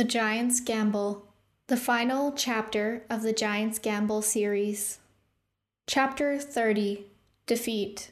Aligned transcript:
The 0.00 0.06
Giant's 0.06 0.60
Gamble, 0.60 1.26
the 1.66 1.76
final 1.76 2.32
chapter 2.32 3.04
of 3.10 3.20
the 3.20 3.34
Giant's 3.34 3.78
Gamble 3.78 4.22
series. 4.22 4.98
Chapter 5.86 6.38
30 6.38 7.04
Defeat. 7.44 8.10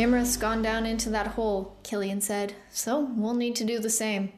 Iymrith's 0.00 0.38
gone 0.38 0.62
down 0.62 0.86
into 0.86 1.10
that 1.10 1.26
hole, 1.26 1.76
Killian 1.82 2.22
said, 2.22 2.54
so 2.70 3.12
we'll 3.14 3.34
need 3.34 3.54
to 3.56 3.64
do 3.64 3.78
the 3.78 3.90
same. 3.90 4.32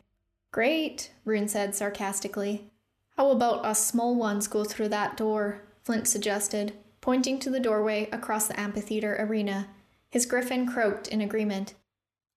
Great, 0.51 1.13
Rune 1.25 1.47
said 1.47 1.77
sarcastically. 1.77 2.69
How 3.17 3.31
about 3.31 3.65
us 3.65 3.87
small 3.87 4.17
ones 4.17 4.49
go 4.49 4.65
through 4.65 4.89
that 4.89 5.17
door? 5.17 5.63
Flint 5.85 6.09
suggested, 6.09 6.73
pointing 7.01 7.39
to 7.39 7.49
the 7.49 7.61
doorway 7.61 8.09
across 8.11 8.49
the 8.49 8.59
amphitheater 8.59 9.15
arena. 9.21 9.69
His 10.11 10.27
griffin 10.27 10.67
croaked 10.67 11.07
in 11.07 11.21
agreement. 11.21 11.75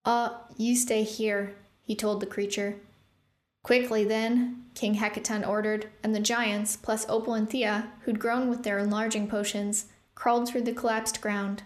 Uh, 0.05 0.29
you 0.55 0.75
stay 0.75 1.01
here, 1.01 1.55
he 1.81 1.95
told 1.95 2.19
the 2.19 2.27
creature. 2.27 2.75
Quickly, 3.63 4.03
then, 4.03 4.65
King 4.75 4.97
Hekaton 4.97 5.47
ordered, 5.47 5.87
and 6.03 6.13
the 6.13 6.19
giants, 6.19 6.75
plus 6.77 7.07
Opal 7.09 7.33
and 7.33 7.49
Thea, 7.49 7.91
who'd 8.01 8.19
grown 8.19 8.49
with 8.49 8.61
their 8.61 8.77
enlarging 8.77 9.27
potions, 9.27 9.87
crawled 10.13 10.47
through 10.47 10.61
the 10.61 10.73
collapsed 10.73 11.21
ground. 11.21 11.63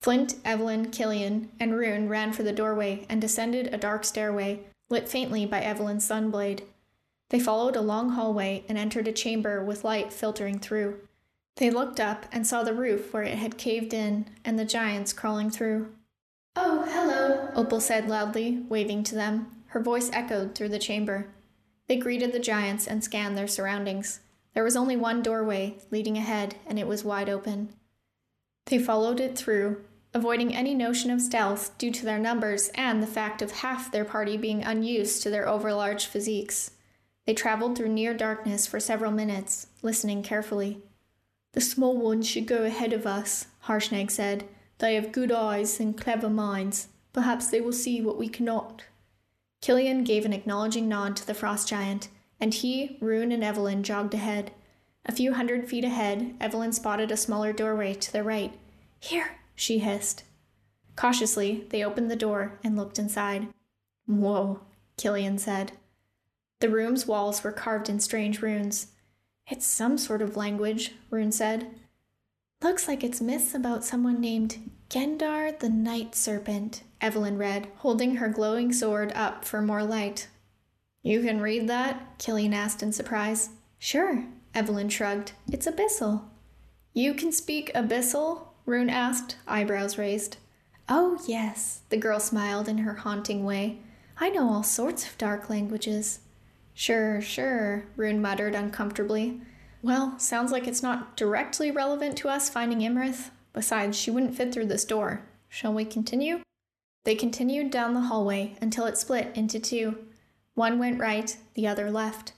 Flint, 0.00 0.36
Evelyn, 0.44 0.90
Killian, 0.90 1.50
and 1.58 1.76
Rune 1.76 2.08
ran 2.08 2.32
for 2.32 2.42
the 2.42 2.52
doorway 2.52 3.06
and 3.08 3.20
descended 3.20 3.72
a 3.72 3.78
dark 3.78 4.04
stairway, 4.04 4.60
lit 4.88 5.08
faintly 5.08 5.46
by 5.46 5.60
Evelyn's 5.60 6.06
sunblade. 6.06 6.62
They 7.30 7.40
followed 7.40 7.74
a 7.74 7.80
long 7.80 8.10
hallway 8.10 8.64
and 8.68 8.78
entered 8.78 9.08
a 9.08 9.12
chamber 9.12 9.64
with 9.64 9.84
light 9.84 10.12
filtering 10.12 10.58
through. 10.60 11.00
They 11.56 11.70
looked 11.70 11.98
up 11.98 12.26
and 12.30 12.46
saw 12.46 12.62
the 12.62 12.74
roof 12.74 13.12
where 13.12 13.22
it 13.22 13.38
had 13.38 13.58
caved 13.58 13.94
in 13.94 14.26
and 14.44 14.58
the 14.58 14.64
giants 14.64 15.12
crawling 15.12 15.50
through. 15.50 15.92
Oh, 16.54 16.84
hello, 16.88 17.50
Opal 17.54 17.80
said 17.80 18.08
loudly, 18.08 18.64
waving 18.68 19.02
to 19.04 19.14
them. 19.14 19.64
Her 19.68 19.80
voice 19.80 20.10
echoed 20.12 20.54
through 20.54 20.68
the 20.68 20.78
chamber. 20.78 21.26
They 21.88 21.96
greeted 21.96 22.32
the 22.32 22.38
giants 22.38 22.86
and 22.86 23.02
scanned 23.02 23.36
their 23.36 23.48
surroundings. 23.48 24.20
There 24.54 24.64
was 24.64 24.76
only 24.76 24.96
one 24.96 25.22
doorway 25.22 25.78
leading 25.90 26.16
ahead, 26.16 26.56
and 26.66 26.78
it 26.78 26.86
was 26.86 27.04
wide 27.04 27.28
open. 27.28 27.70
They 28.66 28.78
followed 28.78 29.20
it 29.20 29.38
through, 29.38 29.84
avoiding 30.12 30.54
any 30.54 30.74
notion 30.74 31.10
of 31.10 31.20
stealth 31.20 31.76
due 31.78 31.92
to 31.92 32.04
their 32.04 32.18
numbers 32.18 32.68
and 32.74 33.02
the 33.02 33.06
fact 33.06 33.40
of 33.40 33.52
half 33.52 33.92
their 33.92 34.04
party 34.04 34.36
being 34.36 34.64
unused 34.64 35.22
to 35.22 35.30
their 35.30 35.46
overlarge 35.46 36.06
physiques. 36.06 36.72
They 37.26 37.34
traveled 37.34 37.76
through 37.76 37.90
near 37.90 38.12
darkness 38.14 38.66
for 38.66 38.80
several 38.80 39.12
minutes, 39.12 39.68
listening 39.82 40.22
carefully. 40.22 40.80
The 41.52 41.60
small 41.60 41.96
ones 41.96 42.28
should 42.28 42.46
go 42.46 42.64
ahead 42.64 42.92
of 42.92 43.06
us, 43.06 43.46
Harshnag 43.66 44.10
said. 44.10 44.48
They 44.78 44.94
have 44.94 45.12
good 45.12 45.32
eyes 45.32 45.80
and 45.80 45.96
clever 45.96 46.28
minds. 46.28 46.88
Perhaps 47.12 47.48
they 47.48 47.60
will 47.60 47.72
see 47.72 48.00
what 48.02 48.18
we 48.18 48.28
cannot. 48.28 48.82
Killian 49.62 50.04
gave 50.04 50.24
an 50.24 50.32
acknowledging 50.32 50.88
nod 50.88 51.16
to 51.16 51.26
the 51.26 51.34
frost 51.34 51.68
giant, 51.68 52.08
and 52.40 52.52
he, 52.52 52.98
Rune, 53.00 53.32
and 53.32 53.42
Evelyn 53.42 53.82
jogged 53.82 54.14
ahead. 54.14 54.50
A 55.06 55.12
few 55.12 55.34
hundred 55.34 55.68
feet 55.68 55.84
ahead, 55.84 56.34
Evelyn 56.40 56.72
spotted 56.72 57.10
a 57.10 57.16
smaller 57.16 57.52
doorway 57.52 57.94
to 57.94 58.12
the 58.12 58.24
right. 58.24 58.52
Here, 58.98 59.38
she 59.54 59.78
hissed. 59.78 60.24
Cautiously, 60.96 61.64
they 61.70 61.84
opened 61.84 62.10
the 62.10 62.16
door 62.16 62.58
and 62.64 62.76
looked 62.76 62.98
inside. 62.98 63.48
Whoa, 64.06 64.60
Killian 64.96 65.38
said. 65.38 65.72
The 66.60 66.70
room's 66.70 67.06
walls 67.06 67.44
were 67.44 67.52
carved 67.52 67.88
in 67.88 68.00
strange 68.00 68.42
runes. 68.42 68.88
It's 69.48 69.66
some 69.66 69.96
sort 69.96 70.22
of 70.22 70.36
language, 70.36 70.92
Rune 71.10 71.30
said. 71.30 71.68
Looks 72.62 72.88
like 72.88 73.04
it's 73.04 73.20
myths 73.20 73.54
about 73.54 73.84
someone 73.84 74.20
named 74.20 74.70
Gendar 74.88 75.56
the 75.56 75.68
Night 75.68 76.14
Serpent, 76.14 76.82
Evelyn 77.00 77.38
read, 77.38 77.68
holding 77.76 78.16
her 78.16 78.28
glowing 78.28 78.72
sword 78.72 79.12
up 79.14 79.44
for 79.44 79.62
more 79.62 79.84
light. 79.84 80.26
You 81.02 81.22
can 81.22 81.40
read 81.40 81.68
that? 81.68 82.18
Killian 82.18 82.54
asked 82.54 82.82
in 82.82 82.92
surprise. 82.92 83.50
Sure, 83.78 84.24
Evelyn 84.56 84.88
shrugged. 84.88 85.32
It's 85.52 85.66
abyssal. 85.66 86.22
You 86.94 87.12
can 87.12 87.30
speak 87.30 87.70
abyssal? 87.74 88.48
Rune 88.64 88.88
asked, 88.88 89.36
eyebrows 89.46 89.98
raised. 89.98 90.38
Oh, 90.88 91.18
yes, 91.28 91.82
the 91.90 91.98
girl 91.98 92.18
smiled 92.18 92.66
in 92.66 92.78
her 92.78 92.94
haunting 92.94 93.44
way. 93.44 93.80
I 94.18 94.30
know 94.30 94.48
all 94.48 94.62
sorts 94.62 95.06
of 95.06 95.18
dark 95.18 95.50
languages. 95.50 96.20
Sure, 96.72 97.20
sure, 97.20 97.84
Rune 97.96 98.22
muttered 98.22 98.54
uncomfortably. 98.54 99.42
Well, 99.82 100.18
sounds 100.18 100.52
like 100.52 100.66
it's 100.66 100.82
not 100.82 101.18
directly 101.18 101.70
relevant 101.70 102.16
to 102.18 102.30
us 102.30 102.48
finding 102.48 102.80
Iymrith. 102.80 103.28
Besides, 103.52 103.98
she 103.98 104.10
wouldn't 104.10 104.36
fit 104.36 104.54
through 104.54 104.66
this 104.66 104.86
door. 104.86 105.20
Shall 105.50 105.74
we 105.74 105.84
continue? 105.84 106.40
They 107.04 107.14
continued 107.14 107.70
down 107.70 107.92
the 107.92 108.00
hallway 108.00 108.56
until 108.62 108.86
it 108.86 108.96
split 108.96 109.36
into 109.36 109.60
two. 109.60 109.98
One 110.54 110.78
went 110.78 110.98
right, 110.98 111.36
the 111.52 111.66
other 111.66 111.90
left. 111.90 112.32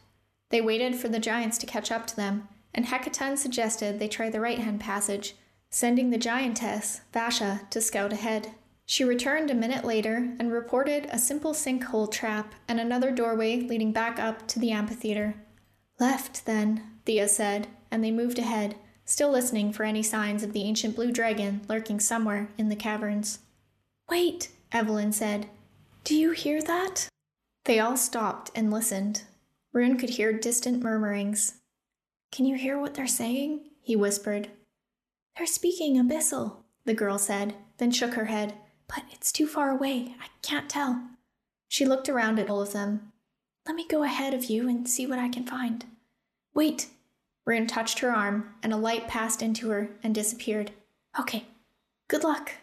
They 0.51 0.61
waited 0.61 0.97
for 0.97 1.09
the 1.09 1.19
giants 1.19 1.59
to 1.59 1.67
catch 1.67 1.91
up 1.91 2.07
to 2.07 2.17
them, 2.17 2.49
and 2.75 2.87
Hekaton 2.87 3.37
suggested 3.37 3.99
they 3.99 4.09
try 4.09 4.31
the 4.31 4.41
right 4.41 4.59
hand 4.59 4.81
passage, 4.81 5.35
sending 5.71 6.11
the 6.11 6.19
giantess, 6.19 7.03
Vasha, 7.13 7.69
to 7.71 7.81
scout 7.81 8.13
ahead. 8.13 8.53
She 8.87 9.05
returned 9.05 9.51
a 9.51 9.55
minute 9.55 9.85
later 9.85 10.35
and 10.39 10.51
reported 10.51 11.07
a 11.11 11.19
simple 11.19 11.53
sinkhole 11.53 12.11
trap 12.11 12.55
and 12.67 12.81
another 12.81 13.11
doorway 13.11 13.61
leading 13.61 13.93
back 13.93 14.19
up 14.19 14.49
to 14.49 14.59
the 14.59 14.71
amphitheater. 14.71 15.35
Left, 16.01 16.47
then, 16.47 16.83
Thea 17.05 17.29
said, 17.29 17.69
and 17.91 18.03
they 18.03 18.11
moved 18.11 18.39
ahead, 18.39 18.77
still 19.05 19.31
listening 19.31 19.73
for 19.73 19.85
any 19.85 20.03
signs 20.03 20.43
of 20.43 20.55
the 20.55 20.63
ancient 20.63 20.97
blue 20.97 21.13
dragon 21.13 21.61
lurking 21.69 22.01
somewhere 22.01 22.49
in 22.57 22.71
the 22.71 22.77
caverns. 22.77 23.41
Wait, 24.09 24.51
Evelyn 24.73 25.13
said. 25.13 25.49
Do 26.05 26.15
you 26.15 26.31
hear 26.31 26.63
that? 26.63 27.09
They 27.67 27.79
all 27.79 27.99
stopped 27.99 28.51
and 28.55 28.71
listened. 28.71 29.25
Rune 29.79 29.97
could 29.97 30.11
hear 30.11 30.33
distant 30.33 30.83
murmurings. 30.83 31.61
Can 32.33 32.47
you 32.47 32.57
hear 32.57 32.81
what 32.81 32.95
they're 32.95 33.07
saying? 33.07 33.61
he 33.81 33.95
whispered. 33.95 34.49
They're 35.37 35.47
speaking 35.47 35.99
abyssal, 35.99 36.57
the 36.85 36.95
girl 36.95 37.17
said, 37.17 37.55
then 37.77 37.93
shook 37.93 38.15
her 38.15 38.25
head. 38.25 38.55
But 38.89 39.05
it's 39.13 39.31
too 39.31 39.47
far 39.47 39.71
away. 39.71 40.17
I 40.21 40.27
can't 40.43 40.69
tell. 40.69 41.01
She 41.69 41.87
looked 41.87 42.09
around 42.09 42.41
at 42.41 42.51
all 42.51 42.61
of 42.61 42.73
them. 42.73 43.13
Let 43.69 43.77
me 43.77 43.87
go 43.87 44.03
ahead 44.03 44.35
of 44.35 44.47
you 44.47 44.69
and 44.69 44.89
see 44.89 45.07
what 45.07 45.21
I 45.21 45.29
can 45.29 45.47
find. 45.47 45.85
Wait. 46.55 46.89
Rune 47.47 47.69
touched 47.69 48.01
her 48.01 48.11
arm, 48.11 48.55
and 48.65 48.73
a 48.73 48.77
light 48.77 49.07
passed 49.07 49.43
into 49.43 49.69
her 49.69 49.91
and 50.03 50.13
disappeared. 50.13 50.73
Okay. 51.21 51.47
Good 52.09 52.25
luck. 52.25 52.55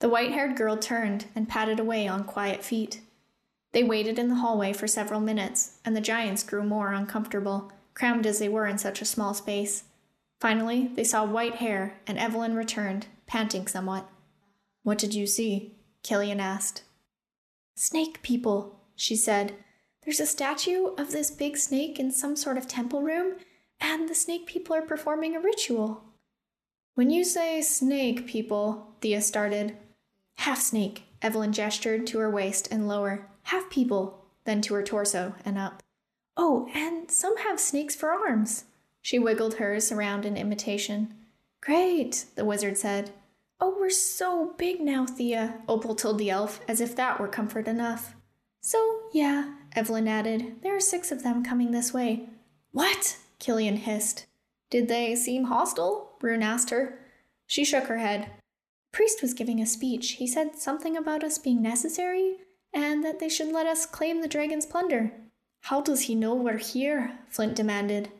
The 0.00 0.10
white 0.10 0.32
haired 0.32 0.58
girl 0.58 0.76
turned 0.76 1.24
and 1.34 1.48
padded 1.48 1.80
away 1.80 2.06
on 2.06 2.24
quiet 2.24 2.62
feet. 2.62 3.00
They 3.72 3.82
waited 3.82 4.18
in 4.18 4.28
the 4.28 4.36
hallway 4.36 4.72
for 4.72 4.86
several 4.86 5.20
minutes, 5.20 5.78
and 5.84 5.94
the 5.94 6.00
giants 6.00 6.42
grew 6.42 6.62
more 6.62 6.92
uncomfortable, 6.92 7.70
crammed 7.94 8.26
as 8.26 8.38
they 8.38 8.48
were 8.48 8.66
in 8.66 8.78
such 8.78 9.02
a 9.02 9.06
small 9.06 9.34
space. 9.34 9.84
Finally, 10.40 10.90
they 10.94 11.04
saw 11.04 11.24
white 11.24 11.56
hair, 11.56 12.00
and 12.06 12.18
Evelyn 12.18 12.54
returned, 12.54 13.06
panting 13.26 13.66
somewhat. 13.66 14.08
What 14.82 14.98
did 14.98 15.14
you 15.14 15.26
see? 15.26 15.74
Killian 16.02 16.40
asked. 16.40 16.82
Snake 17.76 18.22
people, 18.22 18.80
she 18.94 19.16
said. 19.16 19.54
There's 20.02 20.20
a 20.20 20.26
statue 20.26 20.94
of 20.96 21.10
this 21.10 21.30
big 21.30 21.56
snake 21.56 21.98
in 21.98 22.10
some 22.10 22.36
sort 22.36 22.56
of 22.56 22.66
temple 22.66 23.02
room, 23.02 23.34
and 23.80 24.08
the 24.08 24.14
snake 24.14 24.46
people 24.46 24.74
are 24.74 24.82
performing 24.82 25.36
a 25.36 25.40
ritual. 25.40 26.04
When 26.94 27.10
you 27.10 27.24
say 27.24 27.60
snake 27.60 28.26
people, 28.26 28.94
Thea 29.00 29.20
started. 29.20 29.76
Half 30.38 30.60
snake, 30.60 31.04
Evelyn 31.20 31.52
gestured 31.52 32.06
to 32.08 32.18
her 32.20 32.30
waist 32.30 32.68
and 32.70 32.88
lower. 32.88 33.28
Half 33.48 33.70
people, 33.70 34.26
then 34.44 34.60
to 34.60 34.74
her 34.74 34.82
torso 34.82 35.34
and 35.42 35.56
up. 35.56 35.82
Oh, 36.36 36.68
and 36.74 37.10
some 37.10 37.38
have 37.38 37.58
snakes 37.58 37.96
for 37.96 38.10
arms. 38.10 38.64
She 39.00 39.18
wiggled 39.18 39.54
hers 39.54 39.90
around 39.90 40.26
in 40.26 40.36
imitation. 40.36 41.14
Great, 41.62 42.26
the 42.34 42.44
wizard 42.44 42.76
said. 42.76 43.10
Oh, 43.58 43.74
we're 43.80 43.88
so 43.88 44.52
big 44.58 44.82
now, 44.82 45.06
Thea, 45.06 45.62
Opal 45.66 45.94
told 45.94 46.18
the 46.18 46.28
elf, 46.28 46.60
as 46.68 46.82
if 46.82 46.94
that 46.96 47.18
were 47.18 47.26
comfort 47.26 47.66
enough. 47.66 48.14
So, 48.60 49.04
yeah, 49.14 49.54
Evelyn 49.74 50.08
added, 50.08 50.56
there 50.62 50.76
are 50.76 50.80
six 50.80 51.10
of 51.10 51.22
them 51.22 51.42
coming 51.42 51.70
this 51.70 51.94
way. 51.94 52.28
What? 52.72 53.16
Killian 53.38 53.78
hissed. 53.78 54.26
Did 54.68 54.88
they 54.88 55.14
seem 55.16 55.44
hostile? 55.44 56.18
Rune 56.20 56.42
asked 56.42 56.68
her. 56.68 56.98
She 57.46 57.64
shook 57.64 57.84
her 57.84 57.96
head. 57.96 58.24
The 58.26 58.98
priest 58.98 59.22
was 59.22 59.32
giving 59.32 59.58
a 59.58 59.64
speech. 59.64 60.12
He 60.12 60.26
said 60.26 60.56
something 60.56 60.98
about 60.98 61.24
us 61.24 61.38
being 61.38 61.62
necessary, 61.62 62.36
and 62.72 63.04
that 63.04 63.18
they 63.18 63.28
should 63.28 63.52
let 63.52 63.66
us 63.66 63.86
claim 63.86 64.20
the 64.20 64.28
dragon's 64.28 64.66
plunder. 64.66 65.12
How 65.62 65.80
does 65.80 66.02
he 66.02 66.14
know 66.14 66.34
we're 66.34 66.58
here? 66.58 67.18
Flint 67.28 67.54
demanded. 67.54 68.10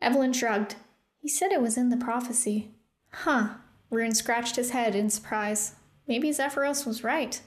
Evelyn 0.00 0.32
shrugged. 0.32 0.76
He 1.20 1.28
said 1.28 1.52
it 1.52 1.62
was 1.62 1.76
in 1.76 1.90
the 1.90 1.96
prophecy. 1.96 2.70
Huh. 3.10 3.54
Rune 3.90 4.14
scratched 4.14 4.56
his 4.56 4.70
head 4.70 4.94
in 4.94 5.10
surprise. 5.10 5.74
Maybe 6.06 6.30
Zephyros 6.30 6.86
was 6.86 7.04
right. 7.04 7.40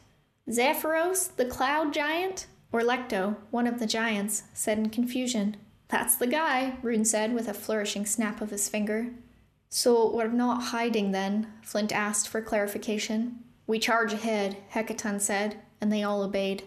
Zephyros, 0.49 1.35
the 1.35 1.45
cloud 1.45 1.93
giant? 1.93 2.47
Orlecto, 2.73 3.35
one 3.49 3.67
of 3.67 3.79
the 3.79 3.85
giants, 3.85 4.43
said 4.53 4.77
in 4.77 4.89
confusion. 4.89 5.57
That's 5.89 6.15
the 6.15 6.27
guy, 6.27 6.77
Rune 6.81 7.05
said 7.05 7.33
with 7.33 7.47
a 7.47 7.53
flourishing 7.53 8.05
snap 8.05 8.41
of 8.41 8.49
his 8.49 8.69
finger. 8.69 9.09
So 9.69 10.13
we're 10.13 10.27
not 10.27 10.63
hiding 10.63 11.11
then? 11.11 11.47
Flint 11.61 11.91
asked 11.91 12.27
for 12.27 12.41
clarification. 12.41 13.39
We 13.67 13.79
charge 13.79 14.13
ahead, 14.13 14.57
Hekaton 14.73 15.19
said, 15.19 15.57
and 15.81 15.91
they 15.91 16.03
all 16.03 16.21
obeyed. 16.21 16.63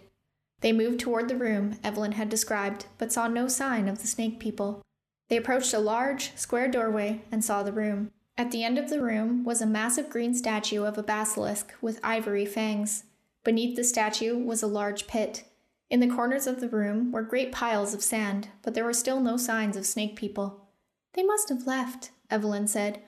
They 0.60 0.72
moved 0.72 1.00
toward 1.00 1.28
the 1.28 1.36
room 1.36 1.78
Evelyn 1.84 2.12
had 2.12 2.28
described, 2.28 2.86
but 2.98 3.12
saw 3.12 3.28
no 3.28 3.48
sign 3.48 3.88
of 3.88 4.00
the 4.00 4.06
snake 4.06 4.40
people. 4.40 4.82
They 5.28 5.36
approached 5.36 5.72
a 5.72 5.78
large, 5.78 6.36
square 6.36 6.68
doorway 6.68 7.22
and 7.30 7.44
saw 7.44 7.62
the 7.62 7.72
room. 7.72 8.10
At 8.36 8.50
the 8.50 8.64
end 8.64 8.78
of 8.78 8.90
the 8.90 9.00
room 9.00 9.44
was 9.44 9.62
a 9.62 9.66
massive 9.66 10.10
green 10.10 10.34
statue 10.34 10.84
of 10.84 10.98
a 10.98 11.02
basilisk 11.02 11.72
with 11.80 12.00
ivory 12.02 12.44
fangs. 12.44 13.04
Beneath 13.44 13.76
the 13.76 13.84
statue 13.84 14.36
was 14.36 14.62
a 14.62 14.66
large 14.66 15.06
pit. 15.06 15.44
In 15.90 16.00
the 16.00 16.08
corners 16.08 16.46
of 16.46 16.60
the 16.60 16.68
room 16.68 17.12
were 17.12 17.22
great 17.22 17.52
piles 17.52 17.94
of 17.94 18.02
sand, 18.02 18.48
but 18.62 18.74
there 18.74 18.84
were 18.84 18.92
still 18.92 19.20
no 19.20 19.36
signs 19.36 19.76
of 19.76 19.86
snake 19.86 20.16
people. 20.16 20.66
They 21.12 21.22
must 21.22 21.48
have 21.50 21.66
left, 21.66 22.10
Evelyn 22.30 22.66
said. 22.66 23.02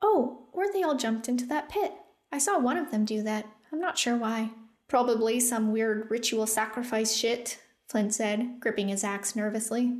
Oh, 0.00 0.48
or 0.52 0.64
they 0.72 0.82
all 0.82 0.96
jumped 0.96 1.28
into 1.28 1.46
that 1.46 1.68
pit. 1.68 1.92
I 2.32 2.38
saw 2.38 2.58
one 2.58 2.76
of 2.76 2.90
them 2.90 3.04
do 3.04 3.22
that. 3.22 3.46
I'm 3.70 3.80
not 3.80 3.98
sure 3.98 4.16
why. 4.16 4.50
Probably 4.92 5.40
some 5.40 5.72
weird 5.72 6.10
ritual 6.10 6.46
sacrifice 6.46 7.16
shit, 7.16 7.58
Flint 7.88 8.12
said, 8.12 8.60
gripping 8.60 8.88
his 8.88 9.02
axe 9.02 9.34
nervously. 9.34 9.96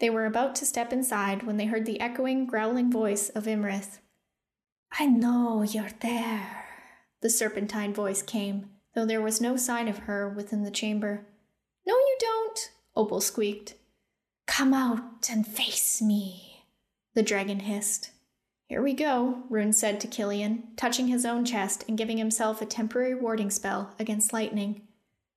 They 0.00 0.08
were 0.08 0.24
about 0.24 0.54
to 0.54 0.64
step 0.64 0.94
inside 0.94 1.42
when 1.42 1.58
they 1.58 1.66
heard 1.66 1.84
the 1.84 2.00
echoing, 2.00 2.46
growling 2.46 2.90
voice 2.90 3.28
of 3.28 3.44
Iymrith. 3.44 3.98
I 4.98 5.04
know 5.04 5.60
you're 5.60 5.90
there, 6.00 6.64
the 7.20 7.28
serpentine 7.28 7.92
voice 7.92 8.22
came, 8.22 8.70
though 8.94 9.04
there 9.04 9.20
was 9.20 9.42
no 9.42 9.58
sign 9.58 9.88
of 9.88 9.98
her 9.98 10.26
within 10.26 10.62
the 10.62 10.70
chamber. 10.70 11.26
No, 11.86 11.92
you 11.92 12.16
don't, 12.18 12.70
Opal 12.96 13.20
squeaked. 13.20 13.74
Come 14.46 14.72
out 14.72 15.28
and 15.28 15.46
face 15.46 16.00
me, 16.00 16.64
the 17.12 17.22
dragon 17.22 17.60
hissed. 17.60 18.10
Here 18.74 18.82
we 18.82 18.92
go, 18.92 19.44
Rune 19.50 19.72
said 19.72 20.00
to 20.00 20.08
Killian, 20.08 20.64
touching 20.76 21.06
his 21.06 21.24
own 21.24 21.44
chest 21.44 21.84
and 21.86 21.96
giving 21.96 22.18
himself 22.18 22.60
a 22.60 22.66
temporary 22.66 23.14
warding 23.14 23.48
spell 23.48 23.94
against 24.00 24.32
lightning. 24.32 24.82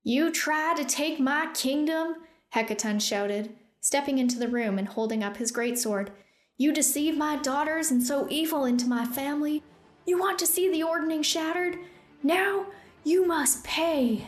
You 0.02 0.32
try 0.32 0.74
to 0.76 0.84
take 0.84 1.20
my 1.20 1.52
kingdom? 1.54 2.16
Hekaton 2.56 3.00
shouted, 3.00 3.56
stepping 3.80 4.18
into 4.18 4.40
the 4.40 4.48
room 4.48 4.80
and 4.80 4.88
holding 4.88 5.24
up 5.24 5.38
his 5.38 5.52
greatsword. 5.52 6.10
You 6.58 6.74
deceive 6.74 7.16
my 7.16 7.36
daughters 7.36 7.92
and 7.92 8.02
sow 8.02 8.26
evil 8.28 8.66
into 8.66 8.88
my 8.88 9.06
family. 9.06 9.62
You 10.08 10.18
want 10.18 10.40
to 10.40 10.48
see 10.48 10.72
the 10.72 10.82
ordning 10.82 11.22
shattered? 11.22 11.78
Now 12.24 12.66
you 13.04 13.28
must 13.28 13.64
pay. 13.64 14.26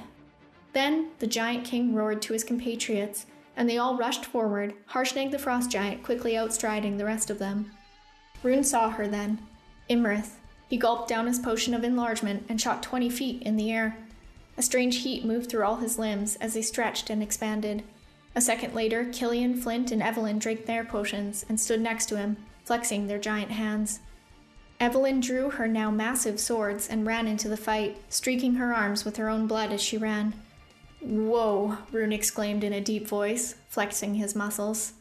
Then 0.73 1.09
the 1.17 1.25
giant 1.25 1.65
king 1.65 1.95
roared 1.95 2.21
to 2.21 2.33
his 2.33 2.44
compatriots, 2.44 3.25
and 3.57 3.67
they 3.67 3.79
all 3.79 3.97
rushed 3.97 4.25
forward, 4.25 4.75
Harshnag 4.91 5.31
the 5.31 5.39
frost 5.39 5.71
giant 5.71 6.03
quickly 6.03 6.38
outstriding 6.38 6.97
the 6.97 7.06
rest 7.06 7.31
of 7.31 7.39
them. 7.39 7.71
Rune 8.44 8.63
saw 8.63 8.89
her 8.89 9.07
then. 9.07 9.39
Iymrith. 9.89 10.36
He 10.68 10.77
gulped 10.77 11.09
down 11.09 11.27
his 11.27 11.39
potion 11.39 11.74
of 11.74 11.83
enlargement 11.83 12.45
and 12.47 12.62
shot 12.62 12.83
twenty 12.83 13.09
feet 13.09 13.41
in 13.41 13.57
the 13.57 13.71
air. 13.71 13.97
A 14.57 14.62
strange 14.62 15.03
heat 15.03 15.25
moved 15.25 15.50
through 15.50 15.63
all 15.63 15.77
his 15.77 15.97
limbs 15.97 16.36
as 16.36 16.53
they 16.53 16.62
stretched 16.62 17.09
and 17.09 17.24
expanded. 17.24 17.83
A 18.36 18.41
second 18.41 18.75
later, 18.75 19.06
Killian, 19.06 19.56
Flint, 19.59 19.91
and 19.91 20.03
Evelyn 20.03 20.38
drank 20.38 20.65
their 20.65 20.86
potions 20.86 21.45
and 21.50 21.59
stood 21.59 21.81
next 21.81 22.06
to 22.07 22.18
him, 22.18 22.38
flexing 22.63 23.07
their 23.07 23.18
giant 23.18 23.51
hands. 23.51 24.00
Evelyn 24.80 25.19
drew 25.19 25.50
her 25.50 25.68
now 25.68 25.89
massive 25.92 26.39
swords 26.39 26.88
and 26.88 27.06
ran 27.06 27.27
into 27.27 27.50
the 27.50 27.57
fight, 27.57 27.97
streaking 28.09 28.56
her 28.56 28.74
arms 28.74 29.03
with 29.03 29.18
her 29.18 29.27
own 29.27 29.47
blood 29.47 29.74
as 29.74 29.81
she 29.81 29.97
ran. 29.97 30.33
Whoa, 31.01 31.77
Rune 31.92 32.13
exclaimed 32.13 32.63
in 32.63 32.74
a 32.74 32.81
deep 32.81 33.07
voice, 33.07 33.56
flexing 33.68 34.15
his 34.15 34.35
muscles. 34.35 34.94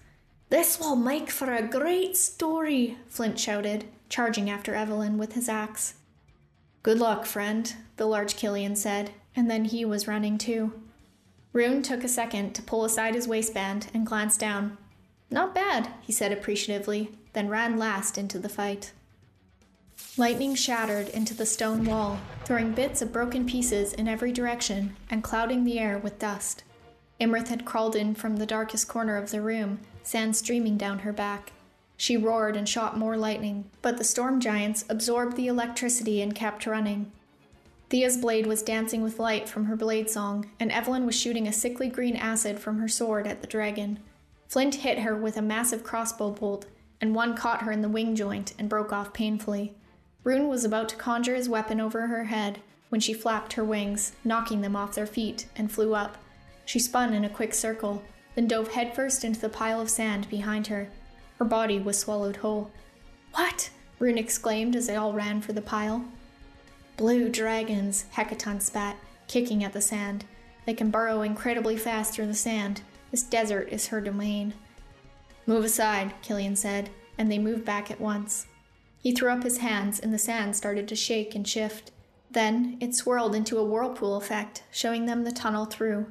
This 0.50 0.80
will 0.80 0.96
make 0.96 1.30
for 1.30 1.52
a 1.52 1.66
great 1.66 2.16
story, 2.16 2.96
Flint 3.08 3.38
shouted, 3.38 3.84
charging 4.08 4.48
after 4.48 4.74
Evelyn 4.74 5.18
with 5.18 5.34
his 5.34 5.48
axe. 5.48 5.94
Good 6.82 6.98
luck, 6.98 7.26
friend, 7.26 7.74
the 7.96 8.06
large 8.06 8.36
Killian 8.36 8.74
said, 8.74 9.10
and 9.36 9.50
then 9.50 9.66
he 9.66 9.84
was 9.84 10.08
running 10.08 10.38
too. 10.38 10.72
Rune 11.52 11.82
took 11.82 12.02
a 12.02 12.08
second 12.08 12.54
to 12.54 12.62
pull 12.62 12.84
aside 12.84 13.14
his 13.14 13.28
waistband 13.28 13.88
and 13.92 14.06
glance 14.06 14.38
down. 14.38 14.78
Not 15.30 15.54
bad, 15.54 15.90
he 16.00 16.12
said 16.12 16.32
appreciatively, 16.32 17.10
then 17.34 17.48
ran 17.48 17.78
last 17.78 18.16
into 18.16 18.38
the 18.38 18.48
fight. 18.48 18.92
Lightning 20.16 20.54
shattered 20.54 21.08
into 21.08 21.34
the 21.34 21.44
stone 21.44 21.84
wall, 21.84 22.18
throwing 22.44 22.72
bits 22.72 23.02
of 23.02 23.12
broken 23.12 23.44
pieces 23.44 23.92
in 23.92 24.08
every 24.08 24.32
direction 24.32 24.96
and 25.10 25.22
clouding 25.22 25.64
the 25.64 25.78
air 25.78 25.98
with 25.98 26.18
dust. 26.18 26.64
Iymrith 27.20 27.48
had 27.48 27.64
crawled 27.64 27.96
in 27.96 28.14
from 28.14 28.36
the 28.36 28.46
darkest 28.46 28.88
corner 28.88 29.16
of 29.16 29.30
the 29.30 29.42
room, 29.42 29.80
sand 30.08 30.34
streaming 30.34 30.78
down 30.78 31.00
her 31.00 31.12
back. 31.12 31.52
She 31.98 32.16
roared 32.16 32.56
and 32.56 32.66
shot 32.66 32.96
more 32.96 33.18
lightning, 33.18 33.66
but 33.82 33.98
the 33.98 34.04
storm 34.04 34.40
giants 34.40 34.86
absorbed 34.88 35.36
the 35.36 35.48
electricity 35.48 36.22
and 36.22 36.34
kept 36.34 36.66
running. 36.66 37.12
Thea's 37.90 38.16
blade 38.16 38.46
was 38.46 38.62
dancing 38.62 39.02
with 39.02 39.18
light 39.18 39.50
from 39.50 39.66
her 39.66 39.76
blade 39.76 40.08
song, 40.08 40.50
and 40.58 40.72
Evelyn 40.72 41.04
was 41.04 41.14
shooting 41.14 41.46
a 41.46 41.52
sickly 41.52 41.88
green 41.88 42.16
acid 42.16 42.58
from 42.58 42.78
her 42.78 42.88
sword 42.88 43.26
at 43.26 43.42
the 43.42 43.46
dragon. 43.46 43.98
Flint 44.46 44.76
hit 44.76 45.00
her 45.00 45.14
with 45.14 45.36
a 45.36 45.42
massive 45.42 45.84
crossbow 45.84 46.30
bolt, 46.30 46.64
and 47.02 47.14
one 47.14 47.36
caught 47.36 47.62
her 47.62 47.70
in 47.70 47.82
the 47.82 47.88
wing 47.88 48.16
joint 48.16 48.54
and 48.58 48.70
broke 48.70 48.94
off 48.94 49.12
painfully. 49.12 49.74
Rune 50.24 50.48
was 50.48 50.64
about 50.64 50.88
to 50.88 50.96
conjure 50.96 51.34
his 51.34 51.50
weapon 51.50 51.82
over 51.82 52.06
her 52.06 52.24
head 52.24 52.60
when 52.88 53.02
she 53.02 53.12
flapped 53.12 53.52
her 53.54 53.64
wings, 53.64 54.12
knocking 54.24 54.62
them 54.62 54.74
off 54.74 54.94
their 54.94 55.06
feet, 55.06 55.48
and 55.54 55.70
flew 55.70 55.94
up. 55.94 56.16
She 56.64 56.78
spun 56.78 57.12
in 57.12 57.26
a 57.26 57.28
quick 57.28 57.52
circle, 57.52 58.02
then 58.38 58.46
dove 58.46 58.70
headfirst 58.70 59.24
into 59.24 59.40
the 59.40 59.48
pile 59.48 59.80
of 59.80 59.90
sand 59.90 60.30
behind 60.30 60.68
her. 60.68 60.88
Her 61.40 61.44
body 61.44 61.80
was 61.80 61.98
swallowed 61.98 62.36
whole. 62.36 62.70
What? 63.32 63.68
Rune 63.98 64.16
exclaimed 64.16 64.76
as 64.76 64.86
they 64.86 64.94
all 64.94 65.12
ran 65.12 65.40
for 65.40 65.52
the 65.52 65.60
pile. 65.60 66.04
Blue 66.96 67.30
dragons, 67.30 68.04
Hekaton 68.14 68.62
spat, 68.62 68.96
kicking 69.26 69.64
at 69.64 69.72
the 69.72 69.80
sand. 69.80 70.24
They 70.66 70.74
can 70.74 70.92
burrow 70.92 71.22
incredibly 71.22 71.76
fast 71.76 72.14
through 72.14 72.28
the 72.28 72.34
sand. 72.34 72.82
This 73.10 73.24
desert 73.24 73.70
is 73.72 73.88
her 73.88 74.00
domain. 74.00 74.54
Move 75.44 75.64
aside, 75.64 76.14
Killian 76.22 76.54
said, 76.54 76.90
and 77.18 77.32
they 77.32 77.40
moved 77.40 77.64
back 77.64 77.90
at 77.90 78.00
once. 78.00 78.46
He 79.02 79.10
threw 79.10 79.32
up 79.32 79.42
his 79.42 79.58
hands, 79.58 79.98
and 79.98 80.14
the 80.14 80.16
sand 80.18 80.54
started 80.54 80.86
to 80.86 80.94
shake 80.94 81.34
and 81.34 81.48
shift. 81.48 81.90
Then 82.30 82.76
it 82.78 82.94
swirled 82.94 83.34
into 83.34 83.58
a 83.58 83.64
whirlpool 83.64 84.14
effect, 84.14 84.62
showing 84.70 85.06
them 85.06 85.24
the 85.24 85.32
tunnel 85.32 85.64
through. 85.64 86.06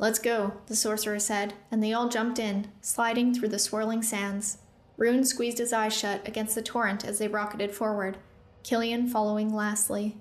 Let's 0.00 0.20
go, 0.20 0.52
the 0.66 0.76
sorcerer 0.76 1.18
said, 1.18 1.54
and 1.72 1.82
they 1.82 1.92
all 1.92 2.08
jumped 2.08 2.38
in, 2.38 2.68
sliding 2.80 3.34
through 3.34 3.48
the 3.48 3.58
swirling 3.58 4.02
sands. 4.02 4.58
Rune 4.96 5.24
squeezed 5.24 5.58
his 5.58 5.72
eyes 5.72 5.92
shut 5.92 6.26
against 6.26 6.54
the 6.54 6.62
torrent 6.62 7.04
as 7.04 7.18
they 7.18 7.26
rocketed 7.26 7.74
forward, 7.74 8.16
Killian 8.62 9.08
following 9.08 9.52
lastly. 9.52 10.16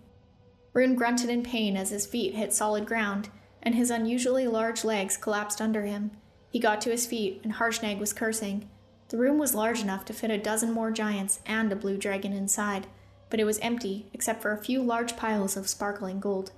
Rune 0.73 0.95
grunted 0.95 1.29
in 1.29 1.43
pain 1.43 1.77
as 1.77 1.91
his 1.91 2.05
feet 2.07 2.33
hit 2.33 2.53
solid 2.53 2.85
ground, 2.87 3.29
and 3.61 3.75
his 3.75 3.91
unusually 3.91 4.47
large 4.47 4.83
legs 4.83 5.17
collapsed 5.17 5.61
under 5.61 5.85
him. 5.85 6.11
He 6.49 6.59
got 6.59 6.81
to 6.81 6.91
his 6.91 7.05
feet, 7.05 7.41
and 7.43 7.53
Harshnag 7.53 7.99
was 7.99 8.13
cursing. 8.13 8.69
The 9.09 9.17
room 9.17 9.37
was 9.37 9.55
large 9.55 9.81
enough 9.81 10.05
to 10.05 10.13
fit 10.13 10.31
a 10.31 10.37
dozen 10.37 10.71
more 10.71 10.91
giants 10.91 11.39
and 11.45 11.71
a 11.71 11.75
blue 11.75 11.97
dragon 11.97 12.33
inside, 12.33 12.87
but 13.29 13.39
it 13.39 13.45
was 13.45 13.59
empty 13.59 14.09
except 14.13 14.41
for 14.41 14.51
a 14.51 14.63
few 14.63 14.81
large 14.81 15.15
piles 15.15 15.55
of 15.55 15.67
sparkling 15.67 16.19
gold. 16.19 16.51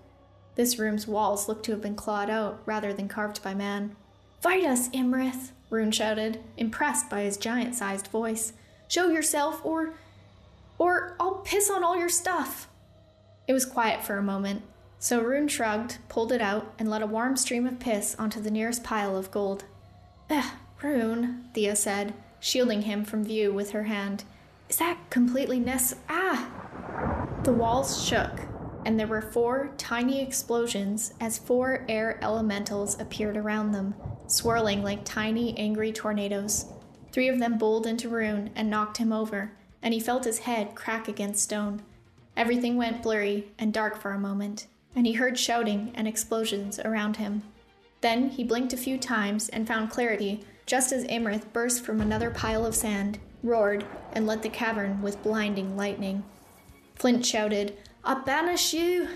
This 0.56 0.78
room's 0.80 1.08
walls 1.08 1.48
looked 1.48 1.66
to 1.66 1.72
have 1.72 1.82
been 1.82 1.96
clawed 1.96 2.30
out 2.30 2.62
rather 2.66 2.94
than 2.94 3.08
carved 3.08 3.42
by 3.44 3.54
man. 3.54 3.96
Fight 4.42 4.64
us, 4.66 4.90
Iymrith! 4.90 5.52
Rune 5.70 5.92
shouted, 5.92 6.40
impressed 6.58 7.10
by 7.10 7.22
his 7.22 7.38
giant 7.38 7.76
sized 7.76 8.08
voice. 8.08 8.54
Show 8.88 9.10
yourself, 9.10 9.64
or. 9.64 9.94
or 10.78 11.16
I'll 11.20 11.36
piss 11.36 11.70
on 11.70 11.84
all 11.84 11.98
your 11.98 12.10
stuff! 12.10 12.68
It 13.48 13.54
was 13.54 13.66
quiet 13.66 14.04
for 14.04 14.18
a 14.18 14.24
moment, 14.24 14.64
so 15.00 15.22
Rune 15.22 15.48
shrugged, 15.48 15.98
pulled 16.10 16.32
it 16.32 16.42
out, 16.42 16.74
and 16.78 16.90
let 16.90 17.02
a 17.02 17.08
warm 17.08 17.38
stream 17.38 17.66
of 17.66 17.80
piss 17.80 18.16
onto 18.16 18.42
the 18.42 18.52
nearest 18.52 18.84
pile 18.84 19.16
of 19.16 19.32
gold. 19.32 19.66
Eh, 20.30 20.50
Rune, 20.82 21.50
Thea 21.54 21.76
said, 21.76 22.14
shielding 22.40 22.84
him 22.84 23.04
from 23.04 23.24
view 23.24 23.54
with 23.54 23.72
her 23.72 23.84
hand. 23.84 24.24
Is 24.70 24.78
that 24.78 24.98
completely 25.10 25.60
ness? 25.60 25.96
Ah! 26.10 26.50
The 27.44 27.54
walls 27.54 28.06
shook, 28.06 28.42
and 28.90 29.00
there 29.00 29.06
were 29.06 29.22
four 29.22 29.70
tiny 29.78 30.20
explosions 30.20 31.14
as 31.20 31.38
four 31.38 31.86
air 31.88 32.18
elementals 32.24 33.00
appeared 33.00 33.38
around 33.38 33.72
them, 33.72 33.94
swirling 34.26 34.82
like 34.82 35.06
tiny, 35.06 35.56
angry 35.60 35.92
tornadoes. 35.92 36.66
Three 37.12 37.28
of 37.28 37.38
them 37.38 37.60
bowled 37.60 37.86
into 37.86 38.10
Rune 38.10 38.50
and 38.56 38.68
knocked 38.68 38.98
him 38.98 39.14
over, 39.14 39.52
and 39.84 39.94
he 39.94 40.00
felt 40.00 40.26
his 40.26 40.40
head 40.40 40.74
crack 40.74 41.08
against 41.08 41.44
stone. 41.44 41.84
Everything 42.36 42.78
went 42.78 43.04
blurry 43.04 43.52
and 43.60 43.72
dark 43.72 43.96
for 43.96 44.10
a 44.10 44.20
moment, 44.20 44.66
and 44.96 45.06
he 45.06 45.14
heard 45.14 45.38
shouting 45.38 45.92
and 45.94 46.08
explosions 46.08 46.80
around 46.80 47.18
him. 47.18 47.44
Then 48.02 48.30
he 48.30 48.44
blinked 48.44 48.74
a 48.74 48.78
few 48.78 48.98
times 48.98 49.50
and 49.50 49.68
found 49.68 49.92
clarity 49.92 50.44
just 50.66 50.92
as 50.92 51.06
Iymrith 51.06 51.54
burst 51.54 51.86
from 51.86 52.02
another 52.02 52.32
pile 52.32 52.66
of 52.66 52.74
sand, 52.74 53.20
roared, 53.44 53.86
and 54.14 54.26
lit 54.26 54.42
the 54.42 54.50
cavern 54.50 55.04
with 55.04 55.22
blinding 55.22 55.78
lightning. 55.78 56.24
Flint 56.96 57.24
shouted, 57.24 57.78
I 58.10 58.16
banish 58.16 58.74
you! 58.74 59.08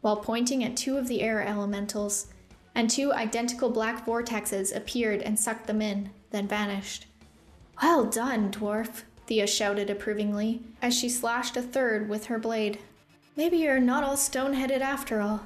while 0.00 0.16
pointing 0.16 0.64
at 0.64 0.76
two 0.76 0.96
of 0.96 1.06
the 1.06 1.22
air 1.22 1.46
elementals, 1.46 2.26
and 2.74 2.90
two 2.90 3.12
identical 3.12 3.70
black 3.70 4.04
vortexes 4.04 4.74
appeared 4.74 5.22
and 5.22 5.38
sucked 5.38 5.68
them 5.68 5.80
in, 5.80 6.10
then 6.32 6.48
vanished. 6.48 7.06
Well 7.80 8.04
done, 8.04 8.50
dwarf, 8.50 9.02
Thea 9.28 9.46
shouted 9.46 9.90
approvingly 9.90 10.60
as 10.82 10.92
she 10.92 11.08
slashed 11.08 11.56
a 11.56 11.62
third 11.62 12.08
with 12.08 12.26
her 12.26 12.40
blade. 12.40 12.80
Maybe 13.36 13.58
you're 13.58 13.78
not 13.78 14.02
all 14.02 14.16
stone 14.16 14.54
headed 14.54 14.82
after 14.82 15.20
all. 15.20 15.42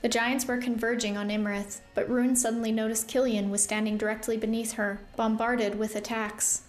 The 0.00 0.08
giants 0.08 0.46
were 0.46 0.58
converging 0.58 1.16
on 1.16 1.30
Iymrith, 1.30 1.80
but 1.96 2.08
Rune 2.08 2.36
suddenly 2.36 2.70
noticed 2.70 3.08
Killian 3.08 3.50
was 3.50 3.64
standing 3.64 3.98
directly 3.98 4.36
beneath 4.36 4.74
her, 4.74 5.00
bombarded 5.16 5.76
with 5.76 5.96
attacks. 5.96 6.62